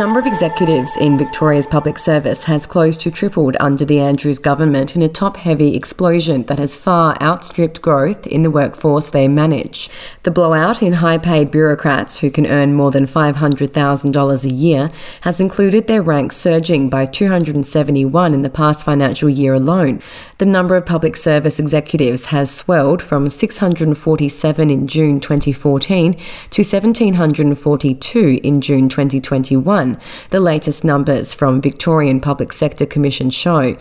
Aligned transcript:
The 0.00 0.06
number 0.06 0.20
of 0.20 0.26
executives 0.26 0.96
in 0.96 1.18
Victoria's 1.18 1.66
public 1.66 1.98
service 1.98 2.44
has 2.44 2.64
close 2.64 2.96
to 2.96 3.10
tripled 3.10 3.58
under 3.60 3.84
the 3.84 4.00
Andrews 4.00 4.38
government 4.38 4.96
in 4.96 5.02
a 5.02 5.10
top 5.10 5.36
heavy 5.36 5.76
explosion 5.76 6.44
that 6.44 6.58
has 6.58 6.74
far 6.74 7.20
outstripped 7.20 7.82
growth 7.82 8.26
in 8.26 8.40
the 8.40 8.50
workforce 8.50 9.10
they 9.10 9.28
manage. 9.28 9.90
The 10.22 10.30
blowout 10.30 10.82
in 10.82 10.94
high 10.94 11.18
paid 11.18 11.50
bureaucrats 11.50 12.20
who 12.20 12.30
can 12.30 12.46
earn 12.46 12.72
more 12.72 12.90
than 12.90 13.04
$500,000 13.04 14.44
a 14.44 14.54
year 14.54 14.88
has 15.20 15.38
included 15.38 15.86
their 15.86 16.00
ranks 16.00 16.38
surging 16.38 16.88
by 16.88 17.04
271 17.04 18.32
in 18.32 18.40
the 18.40 18.48
past 18.48 18.86
financial 18.86 19.28
year 19.28 19.52
alone. 19.52 20.00
The 20.38 20.46
number 20.46 20.76
of 20.76 20.86
public 20.86 21.14
service 21.14 21.60
executives 21.60 22.26
has 22.26 22.50
swelled 22.50 23.02
from 23.02 23.28
647 23.28 24.70
in 24.70 24.88
June 24.88 25.20
2014 25.20 26.14
to 26.14 26.62
1,742 26.62 28.40
in 28.42 28.62
June 28.62 28.88
2021 28.88 29.89
the 30.30 30.40
latest 30.40 30.84
numbers 30.84 31.32
from 31.32 31.60
Victorian 31.60 32.20
Public 32.20 32.52
Sector 32.52 32.86
Commission 32.86 33.30
show. 33.30 33.76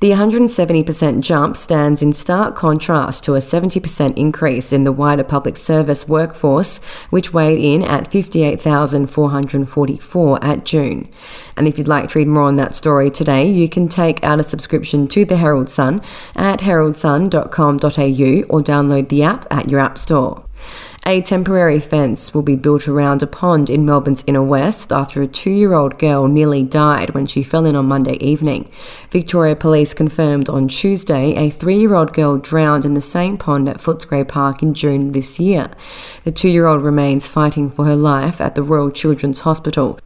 The 0.00 0.10
170% 0.10 1.20
jump 1.20 1.56
stands 1.56 2.02
in 2.02 2.12
stark 2.12 2.54
contrast 2.54 3.24
to 3.24 3.34
a 3.34 3.38
70% 3.38 4.18
increase 4.18 4.70
in 4.72 4.84
the 4.84 4.92
wider 4.92 5.24
public 5.24 5.56
service 5.56 6.06
workforce, 6.06 6.76
which 7.08 7.32
weighed 7.32 7.58
in 7.58 7.82
at 7.82 8.06
58,444 8.08 10.44
at 10.44 10.64
June. 10.64 11.08
And 11.56 11.66
if 11.66 11.78
you'd 11.78 11.88
like 11.88 12.10
to 12.10 12.18
read 12.18 12.28
more 12.28 12.42
on 12.42 12.56
that 12.56 12.74
story 12.74 13.10
today, 13.10 13.50
you 13.50 13.70
can 13.70 13.88
take 13.88 14.22
out 14.22 14.38
a 14.38 14.44
subscription 14.44 15.08
to 15.08 15.24
the 15.24 15.38
Herald 15.38 15.70
Sun 15.70 16.02
at 16.34 16.60
heraldsun.com.au 16.60 18.54
or 18.54 18.62
download 18.62 19.08
the 19.08 19.22
app 19.22 19.46
at 19.50 19.70
your 19.70 19.80
app 19.80 19.96
store. 19.96 20.45
A 21.08 21.20
temporary 21.20 21.78
fence 21.78 22.34
will 22.34 22.42
be 22.42 22.56
built 22.56 22.88
around 22.88 23.22
a 23.22 23.28
pond 23.28 23.70
in 23.70 23.86
Melbourne's 23.86 24.24
inner 24.26 24.42
west 24.42 24.90
after 24.90 25.22
a 25.22 25.28
two 25.28 25.50
year 25.50 25.72
old 25.72 26.00
girl 26.00 26.26
nearly 26.26 26.64
died 26.64 27.10
when 27.10 27.26
she 27.26 27.44
fell 27.44 27.64
in 27.64 27.76
on 27.76 27.86
Monday 27.86 28.16
evening. 28.16 28.68
Victoria 29.10 29.54
Police 29.54 29.94
confirmed 29.94 30.48
on 30.48 30.66
Tuesday 30.66 31.36
a 31.36 31.48
three 31.48 31.78
year 31.78 31.94
old 31.94 32.12
girl 32.12 32.38
drowned 32.38 32.84
in 32.84 32.94
the 32.94 33.00
same 33.00 33.38
pond 33.38 33.68
at 33.68 33.76
Footscray 33.76 34.26
Park 34.26 34.64
in 34.64 34.74
June 34.74 35.12
this 35.12 35.38
year. 35.38 35.70
The 36.24 36.32
two 36.32 36.48
year 36.48 36.66
old 36.66 36.82
remains 36.82 37.28
fighting 37.28 37.70
for 37.70 37.84
her 37.84 37.94
life 37.94 38.40
at 38.40 38.56
the 38.56 38.64
Royal 38.64 38.90
Children's 38.90 39.40
Hospital. 39.40 40.00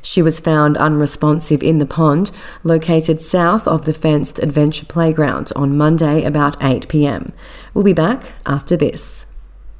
She 0.00 0.22
was 0.22 0.40
found 0.40 0.78
unresponsive 0.78 1.62
in 1.62 1.80
the 1.80 1.84
pond, 1.84 2.30
located 2.64 3.20
south 3.20 3.68
of 3.68 3.84
the 3.84 3.92
fenced 3.92 4.38
adventure 4.38 4.86
playground 4.86 5.52
on 5.54 5.76
Monday 5.76 6.24
about 6.24 6.56
8 6.62 6.88
pm. 6.88 7.34
We'll 7.74 7.84
be 7.84 7.92
back 7.92 8.32
after 8.46 8.74
this. 8.74 9.26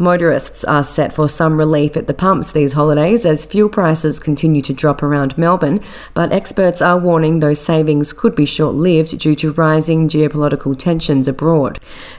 Motorists 0.00 0.64
are 0.64 0.82
set 0.82 1.12
for 1.12 1.28
some 1.28 1.58
relief 1.58 1.94
at 1.94 2.06
the 2.06 2.14
pumps 2.14 2.52
these 2.52 2.72
holidays 2.72 3.26
as 3.26 3.44
fuel 3.44 3.68
prices 3.68 4.18
continue 4.18 4.62
to 4.62 4.72
drop 4.72 5.02
around 5.02 5.36
Melbourne, 5.36 5.78
but 6.14 6.32
experts 6.32 6.80
are 6.80 6.96
warning 6.96 7.40
those 7.40 7.60
savings 7.60 8.14
could 8.14 8.34
be 8.34 8.46
short 8.46 8.74
lived 8.74 9.18
due 9.18 9.34
to 9.34 9.52
rising 9.52 10.08
geopolitical 10.08 10.74
tensions 10.74 11.28
abroad. 11.28 11.78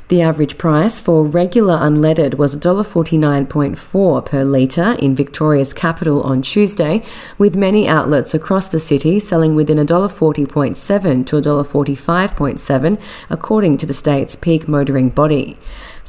The 0.09 0.21
average 0.21 0.59
price 0.59 1.01
for 1.01 1.25
regular 1.25 1.75
unleaded 1.75 2.35
was 2.35 2.55
$1.49.4 2.55 4.25
per 4.27 4.43
litre 4.43 4.95
in 4.99 5.15
Victoria's 5.15 5.73
capital 5.73 6.21
on 6.21 6.43
Tuesday, 6.43 7.03
with 7.39 7.55
many 7.55 7.87
outlets 7.87 8.35
across 8.35 8.69
the 8.69 8.79
city 8.79 9.19
selling 9.19 9.55
within 9.55 9.79
$1.40.7 9.79 11.25
to 11.25 11.35
$1.45.7, 11.35 13.01
according 13.31 13.77
to 13.77 13.87
the 13.87 13.93
state's 13.95 14.35
peak 14.35 14.67
motoring 14.67 15.09
body. 15.09 15.57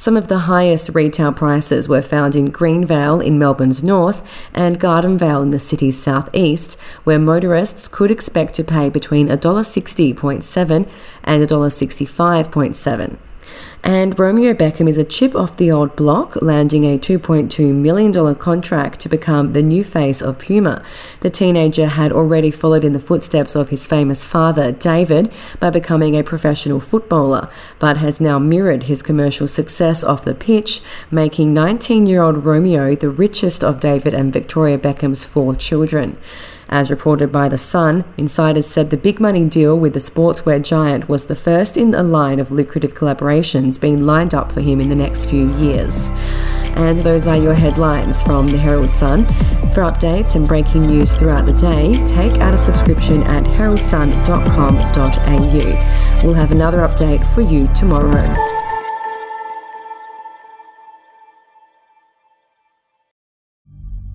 Some 0.03 0.17
of 0.17 0.27
the 0.27 0.51
highest 0.51 0.91
retail 0.95 1.33
prices 1.33 1.89
were 1.89 2.03
found 2.03 2.35
in 2.35 2.51
Greenvale 2.51 3.25
in 3.25 3.39
Melbourne's 3.39 3.85
north 3.85 4.49
and 4.53 4.81
Gardenvale 4.81 5.43
in 5.43 5.53
the 5.53 5.61
city's 5.61 5.97
southeast, 5.97 6.77
where 7.05 7.21
motorists 7.21 7.87
could 7.87 8.11
expect 8.11 8.55
to 8.55 8.65
pay 8.65 8.89
between 8.89 9.29
$1.60.7 9.29 10.91
and 11.23 11.49
$1.65.7. 11.49 13.17
And 13.85 14.17
Romeo 14.17 14.55
Beckham 14.55 14.89
is 14.89 14.97
a 14.97 15.03
chip 15.03 15.35
off 15.35 15.57
the 15.57 15.73
old 15.73 15.97
block, 15.97 16.41
landing 16.41 16.85
a 16.85 16.97
$2.2 16.97 17.75
million 17.75 18.35
contract 18.37 19.01
to 19.01 19.09
become 19.09 19.55
the 19.55 19.63
new 19.63 19.83
face 19.83 20.23
of 20.23 20.39
Puma. 20.39 20.85
The 21.19 21.31
teenager 21.31 21.87
had 21.87 22.13
already 22.13 22.53
followed 22.53 22.85
in 22.85 22.93
the 22.93 23.01
footsteps 23.01 23.57
of 23.57 23.71
his 23.71 23.85
famous 23.85 24.25
father, 24.25 24.71
David, 24.71 25.33
by 25.59 25.71
becoming 25.71 26.17
a 26.17 26.23
professional 26.23 26.79
footballer, 26.79 27.49
but 27.81 27.97
has 27.97 28.21
now 28.21 28.39
mirrored 28.39 28.85
his 28.85 29.03
commercial 29.03 29.49
success 29.49 30.05
off 30.05 30.25
the 30.25 30.35
pitch, 30.35 30.81
making 31.11 31.53
19 31.53 32.07
year 32.07 32.23
old 32.23 32.45
Romeo 32.45 32.95
the 32.95 33.11
richest 33.11 33.65
of 33.65 33.81
David 33.81 34.15
and 34.15 34.33
Victoria 34.33 34.79
Beckham's 34.79 35.25
four 35.25 35.57
children. 35.57 36.19
As 36.73 36.91
reported 36.91 37.31
by 37.31 37.51
The 37.51 37.59
Sun, 37.59 38.07
insiders 38.17 38.67
said 38.67 38.89
the 38.89 38.97
big 38.97 39.21
money 39.21 39.45
deal 39.45 39.79
with 39.79 39.93
the 39.93 39.99
sportswear 39.99 40.63
giant 40.63 41.07
was 41.07 41.27
the 41.27 41.37
first 41.37 41.77
in 41.77 41.93
a 41.93 42.03
line 42.03 42.41
of 42.41 42.51
lucrative 42.51 42.95
collaborations 42.95 43.72
being 43.79 44.03
lined 44.03 44.35
up 44.35 44.53
for 44.53 44.61
him 44.61 44.81
in 44.81 44.89
the 44.89 44.97
next 44.97 45.29
few 45.29 45.53
years. 45.57 46.09
And 46.77 46.99
those 46.99 47.27
are 47.27 47.37
your 47.37 47.55
headlines 47.55 48.23
from 48.23 48.47
the 48.49 48.59
Herald 48.59 48.93
Sun. 48.93 49.27
For 49.75 49.83
updates 49.83 50.37
and 50.37 50.47
breaking 50.47 50.83
news 50.83 51.17
throughout 51.17 51.47
the 51.47 51.53
day, 51.53 51.95
take 52.07 52.41
out 52.41 52.55
a 52.55 52.59
subscription 52.59 53.23
at 53.23 53.45
heraldsun.com.au. 53.45 56.23
We'll 56.25 56.35
have 56.35 56.53
another 56.53 56.79
update 56.79 57.27
for 57.35 57.41
you 57.41 57.67
tomorrow. 57.69 58.62